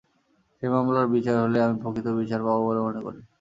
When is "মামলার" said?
0.69-1.07